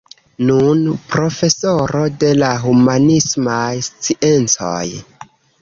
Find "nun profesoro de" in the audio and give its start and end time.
0.45-2.31